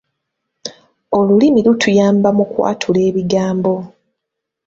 [1.17, 3.73] Olulimi lutuyamba mu kwatula ebigambo.